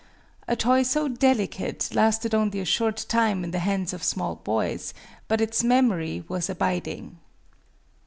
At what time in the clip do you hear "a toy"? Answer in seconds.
0.47-0.81